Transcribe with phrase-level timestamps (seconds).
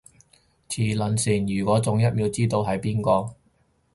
[0.67, 3.35] 磁能線，如果中，一秒知道係邊個